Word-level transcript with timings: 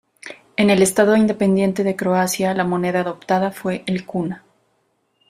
En 0.57 0.71
el 0.71 0.81
Estado 0.81 1.15
Independiente 1.15 1.83
de 1.83 1.95
Croacia, 1.95 2.55
la 2.55 2.63
moneda 2.63 3.01
adoptada 3.01 3.51
fue 3.51 3.83
el 3.85 4.03
kuna. 4.03 4.43